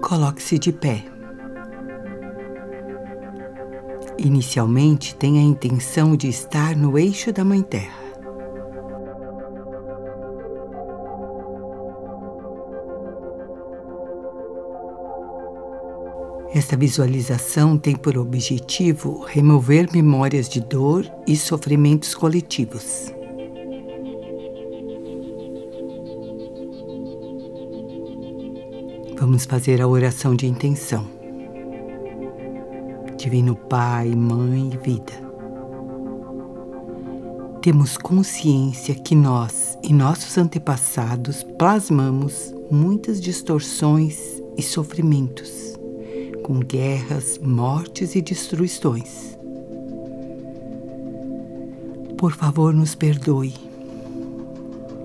Coloque-se 0.00 0.58
de 0.58 0.72
pé. 0.72 1.04
Inicialmente, 4.18 5.14
tenha 5.14 5.40
a 5.40 5.44
intenção 5.44 6.16
de 6.16 6.28
estar 6.28 6.74
no 6.76 6.98
eixo 6.98 7.32
da 7.32 7.44
Mãe 7.44 7.62
Terra. 7.62 8.08
Esta 16.54 16.76
visualização 16.76 17.76
tem 17.78 17.94
por 17.94 18.16
objetivo 18.16 19.22
remover 19.24 19.88
memórias 19.92 20.48
de 20.48 20.60
dor 20.60 21.04
e 21.26 21.36
sofrimentos 21.36 22.14
coletivos. 22.14 23.17
Vamos 29.28 29.44
fazer 29.44 29.82
a 29.82 29.86
oração 29.86 30.34
de 30.34 30.46
intenção. 30.46 31.06
Divino 33.18 33.54
Pai, 33.54 34.08
Mãe 34.14 34.70
e 34.72 34.76
Vida. 34.78 35.12
Temos 37.60 37.98
consciência 37.98 38.94
que 38.94 39.14
nós 39.14 39.76
e 39.82 39.92
nossos 39.92 40.38
antepassados 40.38 41.42
plasmamos 41.58 42.54
muitas 42.70 43.20
distorções 43.20 44.18
e 44.56 44.62
sofrimentos, 44.62 45.78
com 46.42 46.60
guerras, 46.60 47.36
mortes 47.36 48.14
e 48.14 48.22
destruições. 48.22 49.36
Por 52.16 52.32
favor, 52.32 52.72
nos 52.72 52.94
perdoe 52.94 53.52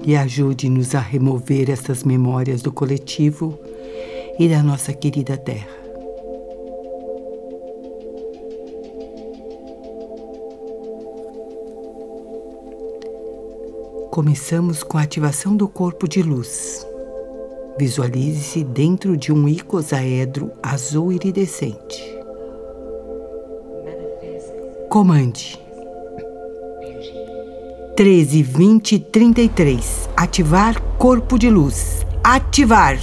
e 0.02 0.16
ajude-nos 0.16 0.96
a 0.96 1.02
remover 1.02 1.70
essas 1.70 2.06
memórias 2.06 2.62
do 2.62 2.72
coletivo 2.72 3.60
e 4.38 4.48
da 4.48 4.64
nossa 4.64 4.94
querida 4.94 5.38
Terra. 5.38 5.68
Começamos 14.12 14.84
com 14.84 14.98
a 14.98 15.02
ativação 15.02 15.56
do 15.56 15.68
corpo 15.68 16.08
de 16.08 16.22
luz. 16.22 16.86
Visualize-se 17.80 18.64
dentro 18.64 19.18
de 19.18 19.32
um 19.32 19.48
icosaedro 19.48 20.52
azul 20.62 21.12
iridescente. 21.12 22.04
Comande 24.90 25.64
13, 27.96 28.42
20, 28.42 29.00
33. 29.00 30.10
Ativar 30.18 30.82
corpo 30.98 31.38
de 31.38 31.50
luz. 31.50 32.04
Ativar. 32.24 32.98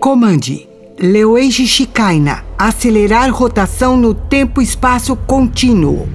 Comande 0.00 0.68
Leueishi 0.98 1.66
Shikaina 1.66 2.44
acelerar 2.58 3.30
rotação 3.30 3.96
no 3.96 4.14
tempo-espaço 4.14 5.16
contínuo. 5.16 6.08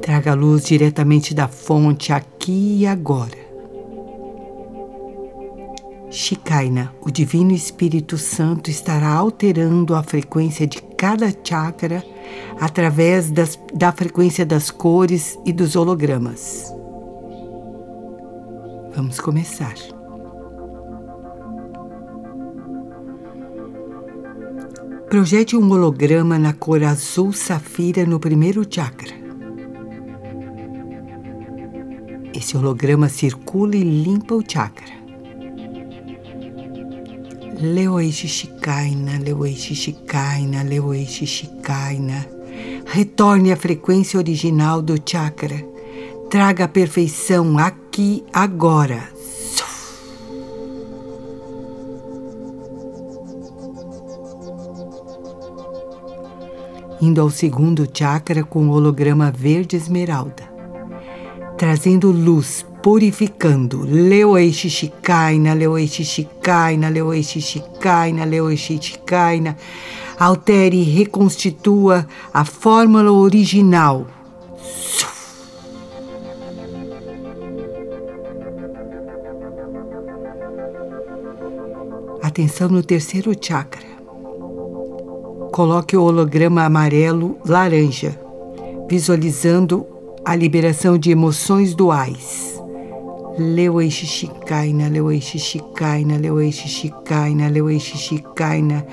Traga 0.00 0.32
a 0.32 0.34
luz 0.34 0.64
diretamente 0.64 1.34
da 1.34 1.46
fonte 1.46 2.12
aqui 2.12 2.78
e 2.80 2.86
agora. 2.86 3.49
Shikaina, 6.10 6.92
o 7.00 7.08
Divino 7.08 7.52
Espírito 7.52 8.18
Santo 8.18 8.68
estará 8.68 9.12
alterando 9.12 9.94
a 9.94 10.02
frequência 10.02 10.66
de 10.66 10.82
cada 10.82 11.32
chakra 11.44 12.04
através 12.60 13.30
das, 13.30 13.56
da 13.72 13.92
frequência 13.92 14.44
das 14.44 14.72
cores 14.72 15.38
e 15.46 15.52
dos 15.52 15.76
hologramas. 15.76 16.74
Vamos 18.92 19.20
começar. 19.20 19.74
Projete 25.08 25.56
um 25.56 25.70
holograma 25.70 26.38
na 26.40 26.52
cor 26.52 26.82
azul 26.82 27.32
safira 27.32 28.04
no 28.04 28.18
primeiro 28.18 28.66
chakra. 28.68 29.14
Esse 32.34 32.56
holograma 32.56 33.08
circula 33.08 33.76
e 33.76 33.82
limpa 33.82 34.34
o 34.34 34.42
chakra. 34.46 34.99
Shikaina, 39.74 40.62
Leoeishi 40.62 41.26
Shikaina. 41.26 42.26
Retorne 42.86 43.52
à 43.52 43.56
frequência 43.56 44.18
original 44.18 44.80
do 44.80 44.94
chakra. 45.04 45.62
Traga 46.30 46.64
a 46.64 46.68
perfeição 46.68 47.58
aqui, 47.58 48.24
agora. 48.32 49.02
Indo 57.00 57.20
ao 57.20 57.30
segundo 57.30 57.86
chakra 57.92 58.42
com 58.42 58.68
o 58.68 58.72
holograma 58.72 59.30
verde 59.30 59.76
esmeralda, 59.76 60.50
trazendo 61.58 62.10
luz, 62.10 62.64
purificando. 62.82 63.84
Leoeishi 63.84 64.68
Shikaina, 64.68 65.54
Leoeishi 65.54 66.04
Shikaina, 66.04 66.88
Leoeishi 66.88 67.40
Shikaina, 67.40 68.24
Leoeishi 68.24 68.78
Shikaina. 68.80 69.56
Altere 70.18 70.76
e 70.76 70.82
reconstitua 70.82 72.06
a 72.32 72.44
fórmula 72.44 73.10
original. 73.10 74.06
Atenção 82.22 82.68
no 82.68 82.82
terceiro 82.82 83.32
chakra. 83.40 83.88
Coloque 85.52 85.96
o 85.96 86.02
holograma 86.02 86.64
amarelo 86.64 87.38
laranja, 87.44 88.18
visualizando 88.88 89.86
a 90.24 90.36
liberação 90.36 90.98
de 90.98 91.10
emoções 91.10 91.74
duais. 91.74 92.59
Leueishi 93.38 94.06
Shikaina, 94.06 94.88
Leueishi 94.88 95.38
Shikaina, 95.38 96.18
Leueishi 96.18 96.68
Shikaina, 96.68 97.48
Leueishi 97.48 97.96
Shikaina, 97.96 98.84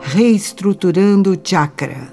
reestruturando 0.00 1.32
o 1.32 1.36
chakra. 1.36 2.08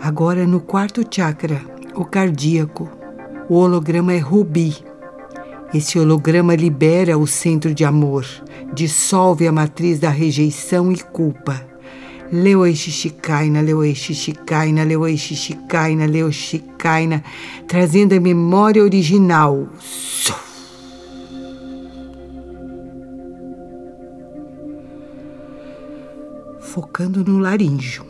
Agora 0.00 0.46
no 0.46 0.60
quarto 0.60 1.02
chakra, 1.10 1.60
o 1.94 2.04
cardíaco, 2.04 2.90
o 3.48 3.56
holograma 3.56 4.12
é 4.12 4.18
rubi. 4.18 4.76
Esse 5.72 5.98
holograma 5.98 6.54
libera 6.54 7.18
o 7.18 7.26
centro 7.26 7.74
de 7.74 7.84
amor, 7.84 8.26
dissolve 8.72 9.46
a 9.46 9.52
matriz 9.52 9.98
da 9.98 10.10
rejeição 10.10 10.92
e 10.92 10.98
culpa 10.98 11.73
Leoishishikaina, 12.32 13.62
Leoishishikaina, 13.62 14.84
Leoishishikaina, 14.84 16.06
Leoishikaina, 16.06 17.22
trazendo 17.66 18.14
a 18.14 18.20
memória 18.20 18.82
original. 18.82 19.68
Focando 26.60 27.22
no 27.24 27.38
laríngeo. 27.38 28.04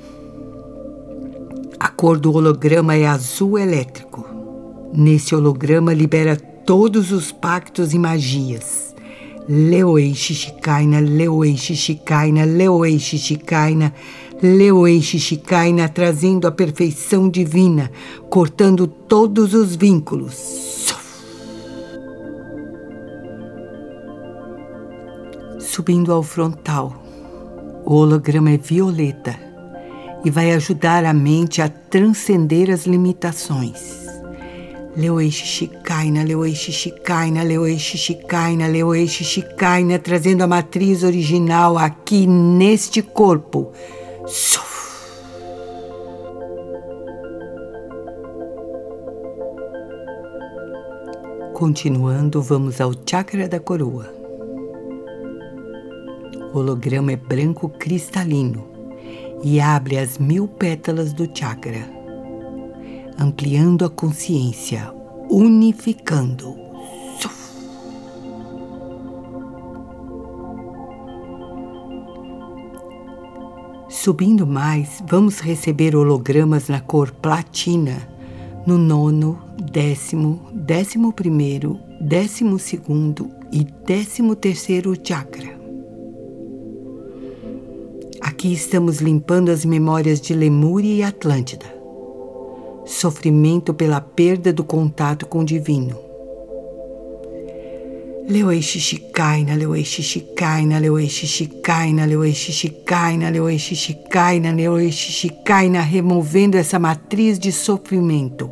A 1.79 1.89
cor 1.89 2.19
do 2.19 2.33
holograma 2.33 2.95
é 2.95 3.07
azul 3.07 3.59
elétrico. 3.59 4.25
Nesse 4.93 5.35
holograma 5.35 5.93
libera 5.93 6.37
todos 6.37 7.11
os 7.11 7.31
pactos 7.31 7.93
e 7.93 7.99
magias 7.99 8.94
Leoei 9.47 10.15
Shishikaina, 10.15 11.01
Leoei 11.01 11.55
Shishikaina, 11.55 12.47
Leoei 12.47 12.99
Shishikaina, 12.99 13.93
Leoei 14.43 15.03
Shishikaina, 15.03 15.89
trazendo 15.89 16.47
a 16.47 16.51
perfeição 16.51 17.29
divina, 17.29 17.91
cortando 18.31 18.87
todos 18.87 19.53
os 19.53 19.77
vínculos. 19.77 20.95
Subindo 25.59 26.11
ao 26.11 26.23
frontal, 26.23 27.03
o 27.85 27.97
holograma 27.97 28.51
é 28.51 28.57
violeta 28.57 29.39
e 30.25 30.31
vai 30.31 30.53
ajudar 30.53 31.05
a 31.05 31.13
mente 31.13 31.61
a 31.61 31.69
transcender 31.69 32.71
as 32.71 32.87
limitações. 32.87 34.04
Leoei 34.97 35.29
Xixicaina, 35.29 36.23
Leoei 36.23 36.55
Xixicaina, 36.55 37.43
Leoei 37.43 37.77
Xixicaina, 37.77 38.69
Leoei 38.69 39.09
Xixicaina, 39.09 39.99
trazendo 39.99 40.43
a 40.43 40.47
matriz 40.47 41.03
original 41.03 41.77
aqui 41.77 42.29
neste 42.29 43.03
corpo. 43.03 43.73
Suf. 44.27 44.73
Continuando, 51.53 52.41
vamos 52.41 52.81
ao 52.81 52.93
chakra 53.05 53.49
da 53.49 53.59
coroa. 53.59 54.13
O 56.53 56.59
holograma 56.59 57.11
é 57.11 57.17
branco 57.17 57.69
cristalino 57.69 58.65
e 59.43 59.61
abre 59.61 59.99
as 59.99 60.19
mil 60.19 60.47
pétalas 60.47 61.13
do 61.13 61.29
chakra 61.37 61.94
ampliando 63.19 63.85
a 63.85 63.91
consciência, 63.91 64.93
unificando. 65.31 66.57
Subindo 73.89 74.47
mais, 74.47 75.03
vamos 75.09 75.41
receber 75.41 75.97
hologramas 75.97 76.69
na 76.69 76.81
cor 76.81 77.11
platina 77.11 78.15
no 78.67 78.79
nono, 78.79 79.39
décimo, 79.59 80.41
décimo 80.53 81.13
primeiro, 81.13 81.79
décimo 82.01 82.59
segundo 82.59 83.31
e 83.53 83.65
décimo 83.87 84.35
terceiro 84.35 84.95
chakra. 85.03 85.59
Aqui 88.23 88.53
estamos 88.53 88.99
limpando 88.99 89.51
as 89.51 89.65
memórias 89.65 90.21
de 90.21 90.35
Lemúria 90.35 90.95
e 90.95 91.03
Atlântida. 91.03 91.84
Sofrimento 92.85 93.73
pela 93.73 94.01
perda 94.01 94.53
do 94.53 94.65
contato 94.65 95.27
com 95.27 95.41
o 95.41 95.45
divino 95.45 96.05
Leueishi 98.27 98.81
Shikaina, 98.81 99.55
Leueishi 99.55 100.03
Shikaina, 100.03 100.79
Leueishi 100.79 101.27
Shikaina, 101.27 102.07
Leueishi 102.07 102.53
Shikaina, 102.53 103.29
Leueishi 103.29 103.77
Shikaina, 103.77 104.51
Leueishi 104.51 105.13
Shikaina, 105.13 105.83
removendo 105.83 106.57
essa 106.57 106.79
matriz 106.79 107.39
de 107.39 107.53
sofrimento. 107.53 108.51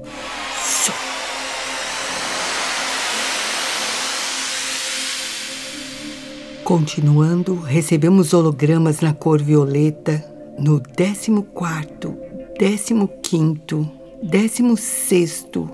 Continuando, 6.63 7.55
recebemos 7.55 8.35
hologramas 8.35 9.01
na 9.01 9.15
cor 9.15 9.43
violeta 9.43 10.23
no 10.59 10.79
14 10.81 11.43
quarto, 11.55 12.15
15 12.59 14.02
16 14.23 14.79
sexto, 14.79 15.69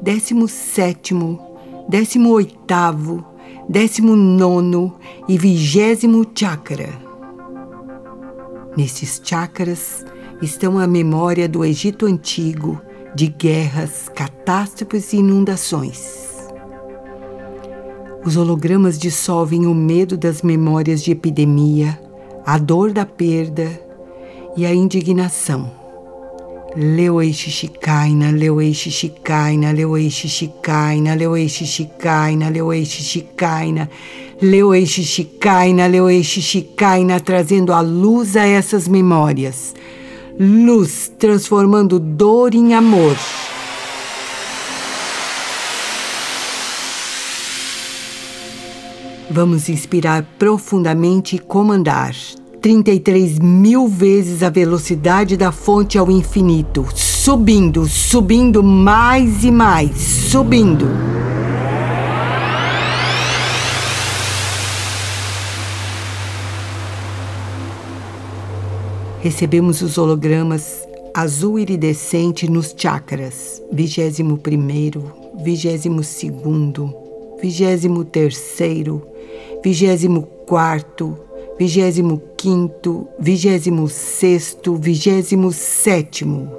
17 0.00 0.48
sétimo, 0.48 1.58
18 1.88 2.30
oitavo, 2.30 3.24
décimo 3.68 4.14
nono 4.14 4.96
e 5.28 5.36
vigésimo 5.36 6.24
chakra. 6.32 6.88
Nesses 8.76 9.20
chakras 9.24 10.04
estão 10.40 10.78
a 10.78 10.86
memória 10.86 11.48
do 11.48 11.64
Egito 11.64 12.06
Antigo, 12.06 12.80
de 13.12 13.26
guerras, 13.26 14.08
catástrofes 14.14 15.12
e 15.12 15.16
inundações. 15.16 16.48
Os 18.24 18.36
hologramas 18.36 19.00
dissolvem 19.00 19.66
o 19.66 19.74
medo 19.74 20.16
das 20.16 20.42
memórias 20.42 21.02
de 21.02 21.10
epidemia, 21.10 22.00
a 22.46 22.56
dor 22.56 22.92
da 22.92 23.04
perda 23.04 23.68
e 24.56 24.64
a 24.64 24.72
indignação. 24.72 25.79
Leueishi 26.76 27.50
Shikaina, 27.50 28.30
Leueishi 28.30 28.90
Shikaina, 28.92 29.72
Leueishi 29.72 30.28
Shikaina, 30.28 31.16
Leueishi 31.16 31.66
Shikaina, 31.66 32.48
Leueishi 32.48 33.02
Shikaina, 33.02 33.88
Leueishi 34.40 35.02
Shikaina, 35.02 35.88
Leueishi 35.88 36.40
Shikaina, 36.40 37.18
trazendo 37.18 37.72
a 37.72 37.80
luz 37.80 38.36
a 38.36 38.46
essas 38.46 38.86
memórias. 38.86 39.74
Luz 40.38 41.10
transformando 41.18 41.98
dor 41.98 42.54
em 42.54 42.72
amor. 42.72 43.16
Vamos 49.28 49.68
inspirar 49.68 50.24
profundamente 50.38 51.34
e 51.34 51.38
comandar. 51.40 52.14
33 52.60 53.38
mil 53.38 53.88
vezes 53.88 54.42
a 54.42 54.50
velocidade 54.50 55.34
da 55.34 55.50
fonte 55.50 55.96
ao 55.96 56.10
infinito, 56.10 56.86
subindo, 56.94 57.86
subindo 57.86 58.62
mais 58.62 59.42
e 59.42 59.50
mais, 59.50 59.96
subindo. 59.96 60.86
Recebemos 69.20 69.80
os 69.80 69.96
hologramas 69.96 70.86
azul 71.14 71.58
iridescente 71.58 72.50
nos 72.50 72.74
chakras, 72.76 73.62
vigésimo 73.72 74.36
primeiro, 74.36 75.12
vigésimo 75.42 76.02
segundo, 76.02 76.94
vigésimo 77.40 78.04
terceiro, 78.04 79.02
vigésimo 79.62 80.22
quarto, 81.60 81.64
vigésimo 81.64 82.22
quinto, 82.36 83.08
vigésimo 83.18 83.88
sexto, 83.88 84.74
vigésimo 84.74 85.52
sétimo. 85.52 86.50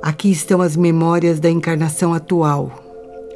Aqui 0.00 0.30
estão 0.30 0.62
as 0.62 0.76
memórias 0.76 1.40
da 1.40 1.50
encarnação 1.50 2.14
atual. 2.14 2.70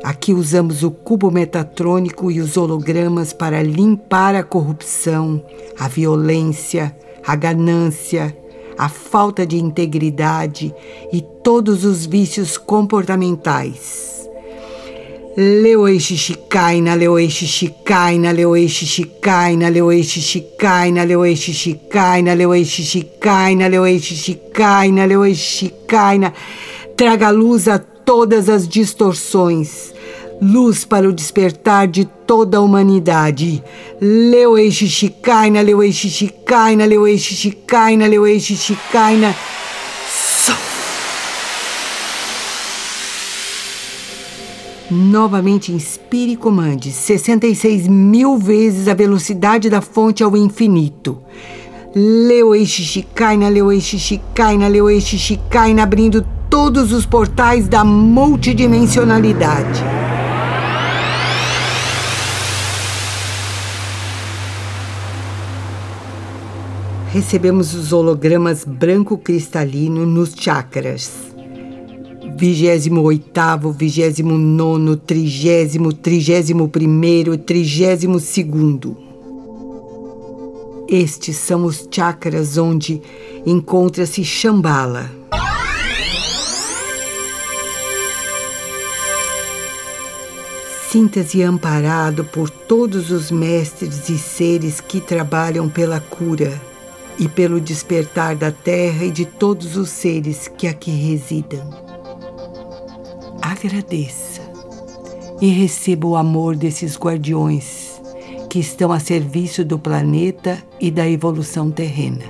Aqui 0.04 0.32
usamos 0.32 0.82
o 0.84 0.90
cubo 0.90 1.30
metatrônico 1.30 2.30
e 2.30 2.40
os 2.40 2.56
hologramas 2.56 3.32
para 3.32 3.62
limpar 3.62 4.34
a 4.34 4.44
corrupção, 4.44 5.42
a 5.78 5.88
violência, 5.88 6.96
a 7.26 7.34
ganância, 7.34 8.36
a 8.78 8.88
falta 8.88 9.44
de 9.44 9.58
integridade 9.58 10.72
e 11.12 11.20
todos 11.42 11.84
os 11.84 12.06
vícios 12.06 12.56
comportamentais. 12.56 14.21
Leoeishi 15.34 16.14
Shikaina, 16.14 16.94
Leoeishi 16.94 17.46
Shikaina, 17.46 18.32
Leoeishi 18.34 18.84
Shikaina, 18.84 19.70
Leoeishi 19.70 20.20
Shikaina, 20.20 21.06
Leoeishi 21.06 21.52
Shikaina, 21.54 22.34
Leoeishi 22.34 22.82
Shikaina, 22.82 23.66
Leoeishi 23.66 24.14
Shikaina, 24.14 25.06
Leoeishi 25.06 25.70
Shikaina. 25.88 26.34
Traga 26.94 27.30
luz 27.30 27.66
a 27.66 27.78
todas 27.78 28.50
as 28.50 28.68
distorções. 28.68 29.94
Luz 30.42 30.84
para 30.84 31.08
o 31.08 31.12
despertar 31.12 31.88
de 31.88 32.04
toda 32.04 32.58
a 32.58 32.60
humanidade. 32.60 33.64
Leoeishi 34.02 34.86
Shikaina, 34.86 35.62
Leoeishi 35.62 36.10
Shikaina, 36.10 36.84
Leoeishi 36.84 37.34
Shikaina, 37.34 38.06
Leoeishi 38.06 38.54
Shikaina. 38.54 39.34
Novamente 44.94 45.72
inspire 45.72 46.32
e 46.32 46.36
comande 46.36 46.92
66 46.92 47.88
mil 47.88 48.36
vezes 48.36 48.88
a 48.88 48.94
velocidade 48.94 49.70
da 49.70 49.80
fonte 49.80 50.22
ao 50.22 50.36
infinito. 50.36 51.16
Leueishi 51.96 52.84
Shikaina, 52.84 53.48
Leueishi 53.48 53.98
Shikaina, 53.98 54.68
Leueishi 54.68 55.16
Shikaina, 55.16 55.84
abrindo 55.84 56.22
todos 56.50 56.92
os 56.92 57.06
portais 57.06 57.68
da 57.68 57.82
multidimensionalidade. 57.86 59.82
Recebemos 67.14 67.72
os 67.74 67.94
hologramas 67.94 68.62
branco 68.62 69.16
cristalino 69.16 70.04
nos 70.04 70.34
chakras 70.34 71.31
vigésimo 72.42 73.02
oitavo, 73.02 73.70
vigésimo 73.70 74.36
nono, 74.36 74.96
trigésimo, 74.96 75.92
trigésimo 75.92 76.66
primeiro, 76.66 77.38
trigésimo 77.38 78.18
segundo. 78.18 78.96
Estes 80.88 81.36
são 81.36 81.64
os 81.64 81.86
chakras 81.88 82.58
onde 82.58 83.00
encontra-se 83.46 84.24
Shambhala. 84.24 85.08
Sinta-se 90.90 91.44
amparado 91.44 92.24
por 92.24 92.50
todos 92.50 93.12
os 93.12 93.30
mestres 93.30 94.08
e 94.08 94.18
seres 94.18 94.80
que 94.80 95.00
trabalham 95.00 95.68
pela 95.68 96.00
cura 96.00 96.60
e 97.16 97.28
pelo 97.28 97.60
despertar 97.60 98.34
da 98.34 98.50
terra 98.50 99.04
e 99.04 99.12
de 99.12 99.24
todos 99.24 99.76
os 99.76 99.90
seres 99.90 100.48
que 100.48 100.66
aqui 100.66 100.90
residam 100.90 101.91
agradeça 103.66 104.40
e 105.40 105.48
receba 105.48 106.06
o 106.06 106.16
amor 106.16 106.56
desses 106.56 106.96
guardiões 106.96 108.00
que 108.48 108.58
estão 108.58 108.90
a 108.90 108.98
serviço 108.98 109.64
do 109.64 109.78
planeta 109.78 110.58
e 110.80 110.90
da 110.90 111.08
evolução 111.08 111.70
terrena. 111.70 112.24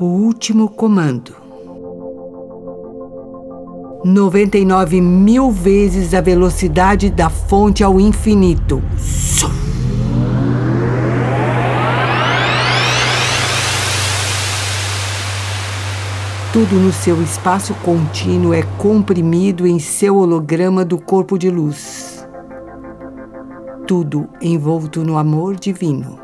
O 0.00 0.04
último 0.04 0.68
comando. 0.68 1.36
99 4.04 5.00
mil 5.00 5.50
vezes 5.50 6.14
a 6.14 6.20
velocidade 6.20 7.10
da 7.10 7.28
fonte 7.28 7.84
ao 7.84 8.00
infinito. 8.00 8.82
Tudo 16.58 16.74
no 16.74 16.92
seu 16.92 17.22
espaço 17.22 17.72
contínuo 17.84 18.52
é 18.52 18.64
comprimido 18.76 19.64
em 19.64 19.78
seu 19.78 20.16
holograma 20.16 20.84
do 20.84 20.98
corpo 20.98 21.38
de 21.38 21.48
luz. 21.48 22.26
Tudo 23.86 24.28
envolto 24.42 25.04
no 25.04 25.16
amor 25.16 25.54
divino. 25.54 26.18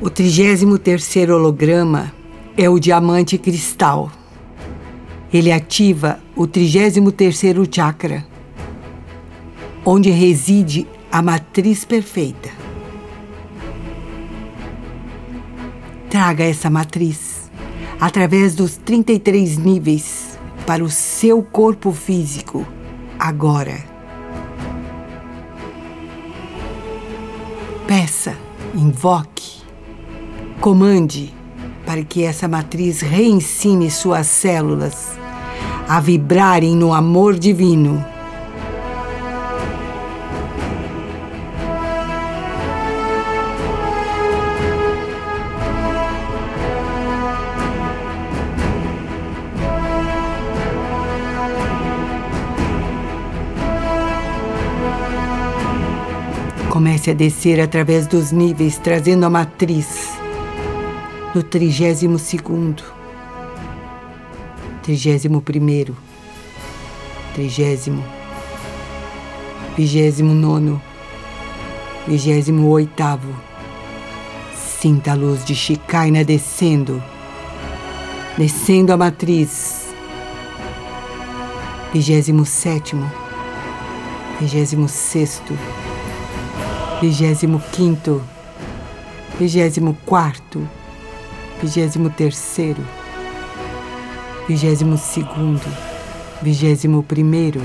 O 0.00 0.08
trigésimo 0.08 0.78
terceiro 0.78 1.34
holograma 1.34 2.10
é 2.56 2.66
o 2.70 2.78
diamante 2.78 3.36
cristal. 3.36 4.10
Ele 5.34 5.50
ativa 5.50 6.20
o 6.36 6.46
33º 6.46 7.68
chakra, 7.68 8.24
onde 9.84 10.08
reside 10.08 10.86
a 11.10 11.20
matriz 11.20 11.84
perfeita. 11.84 12.50
Traga 16.08 16.44
essa 16.44 16.70
matriz 16.70 17.50
através 18.00 18.54
dos 18.54 18.76
33 18.76 19.58
níveis 19.58 20.38
para 20.64 20.84
o 20.84 20.88
seu 20.88 21.42
corpo 21.42 21.90
físico 21.90 22.64
agora. 23.18 23.84
Peça, 27.88 28.36
invoque, 28.72 29.64
comande 30.60 31.34
para 31.84 32.04
que 32.04 32.22
essa 32.22 32.46
matriz 32.46 33.00
reensine 33.00 33.90
suas 33.90 34.28
células 34.28 35.23
a 35.88 36.00
vibrarem 36.00 36.74
no 36.74 36.94
amor 36.94 37.38
divino. 37.38 38.04
Comece 56.70 57.10
a 57.10 57.14
descer 57.14 57.60
através 57.60 58.06
dos 58.06 58.32
níveis, 58.32 58.78
trazendo 58.78 59.24
a 59.24 59.30
matriz 59.30 60.12
do 61.32 61.42
trigésimo 61.42 62.18
segundo 62.18 63.03
trigésimo 64.84 65.40
primeiro, 65.40 65.96
trigésimo, 67.32 68.04
vigésimo 69.74 70.34
nono, 70.34 70.80
vigésimo 72.06 72.68
oitavo. 72.68 73.34
Sinta 74.54 75.12
a 75.12 75.14
luz 75.14 75.42
de 75.42 75.54
Chicaina 75.54 76.22
descendo, 76.22 77.02
descendo 78.36 78.92
a 78.92 78.96
matriz. 78.98 79.94
Vigésimo 81.94 82.44
sétimo, 82.44 83.10
vigésimo 84.38 84.86
sexto, 84.86 85.56
vigésimo 87.00 87.62
quinto, 87.72 88.20
vigésimo 89.38 89.96
quarto, 90.04 90.60
vigésimo 91.62 92.10
terceiro 92.10 92.82
vigésimo 94.46 94.98
segundo, 94.98 95.64
vigésimo 96.42 97.02
primeiro, 97.02 97.62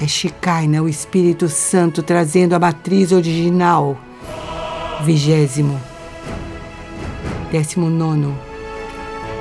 é 0.00 0.06
Shekinah, 0.06 0.82
o 0.82 0.88
Espírito 0.88 1.48
Santo, 1.48 2.02
trazendo 2.02 2.54
a 2.54 2.58
matriz 2.58 3.12
original. 3.12 3.96
Vigésimo, 5.04 5.80
décimo 7.50 7.88
nono, 7.88 8.38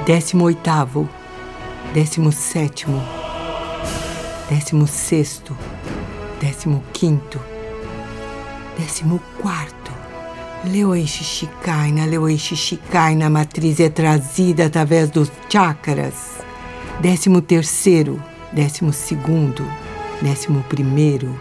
décimo 0.05 0.45
oitavo, 0.45 1.07
décimo 1.93 2.31
sétimo, 2.31 3.01
décimo 4.49 4.87
sexto, 4.87 5.55
décimo 6.39 6.83
quinto, 6.93 7.39
décimo 8.77 9.19
quarto. 9.41 9.91
Leoishi 10.63 11.23
Shikaina, 11.23 12.05
Leoishi 12.05 12.55
Shikaina, 12.55 13.25
a 13.25 13.29
matriz 13.29 13.79
é 13.79 13.89
trazida 13.89 14.67
através 14.67 15.09
dos 15.09 15.31
chakras 15.49 16.30
décimo 17.01 17.41
terceiro, 17.41 18.21
décimo 18.53 18.93
segundo, 18.93 19.65
décimo 20.21 20.63
primeiro, 20.69 21.35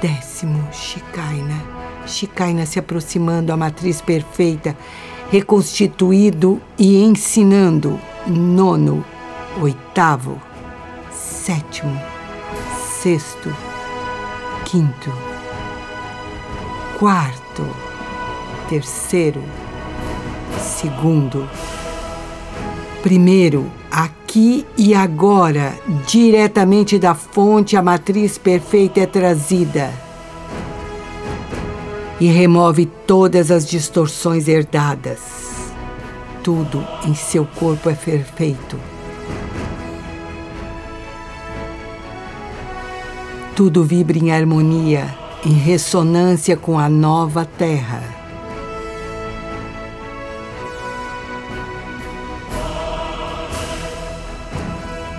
décimo 0.00 0.64
Shikaina. 0.72 1.60
Shikaina 2.06 2.64
se 2.64 2.78
aproximando 2.78 3.52
à 3.52 3.56
matriz 3.56 4.00
perfeita, 4.00 4.76
reconstituído 5.30 6.60
e 6.78 7.02
ensinando. 7.02 7.98
Nono, 8.28 9.04
oitavo, 9.60 10.40
sétimo, 11.12 12.00
sexto, 13.02 13.52
quinto, 14.64 15.12
quarto, 16.96 17.66
terceiro, 18.68 19.42
segundo, 20.60 21.48
primeiro, 23.02 23.79
aqui 23.90 24.66
e 24.76 24.94
agora, 24.94 25.74
diretamente 26.06 26.98
da 26.98 27.14
fonte, 27.14 27.76
a 27.76 27.82
matriz 27.82 28.38
perfeita 28.38 29.00
é 29.00 29.06
trazida 29.06 29.92
e 32.20 32.26
remove 32.26 32.86
todas 33.06 33.50
as 33.50 33.66
distorções 33.66 34.46
herdadas. 34.46 35.18
Tudo 36.44 36.86
em 37.06 37.14
seu 37.14 37.44
corpo 37.44 37.88
é 37.88 37.94
perfeito. 37.94 38.78
Tudo 43.56 43.84
vibra 43.84 44.18
em 44.18 44.30
harmonia, 44.30 45.14
em 45.44 45.52
ressonância 45.52 46.56
com 46.56 46.78
a 46.78 46.88
nova 46.88 47.44
Terra. 47.44 48.19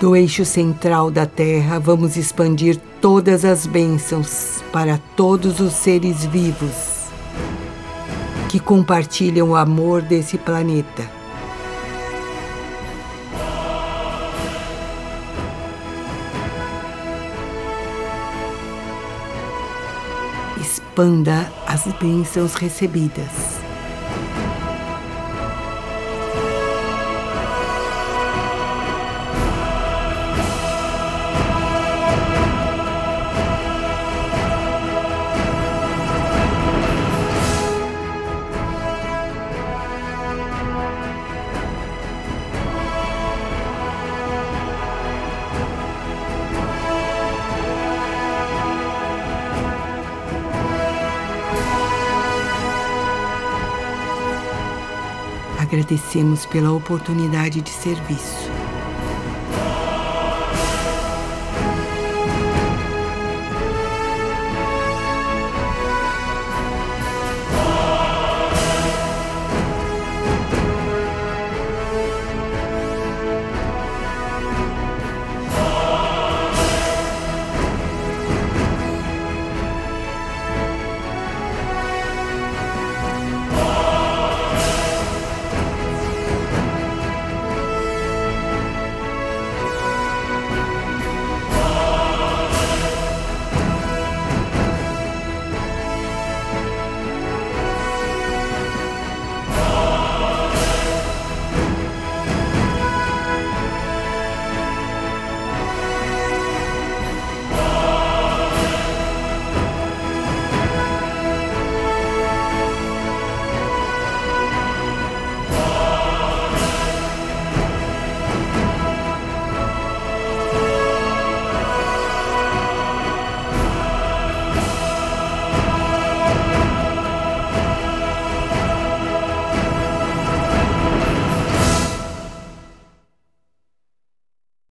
Do 0.02 0.16
eixo 0.16 0.44
central 0.44 1.12
da 1.12 1.26
Terra, 1.26 1.78
vamos 1.78 2.16
expandir 2.16 2.76
todas 3.00 3.44
as 3.44 3.68
bênçãos 3.68 4.60
para 4.72 4.98
todos 5.14 5.60
os 5.60 5.74
seres 5.74 6.24
vivos 6.24 7.06
que 8.48 8.58
compartilham 8.58 9.50
o 9.50 9.54
amor 9.54 10.02
desse 10.02 10.36
planeta. 10.36 11.08
Expanda 20.60 21.48
as 21.64 21.86
bênçãos 22.00 22.54
recebidas. 22.54 23.61
Agradecemos 55.72 56.44
pela 56.44 56.70
oportunidade 56.70 57.62
de 57.62 57.70
serviço. 57.70 58.50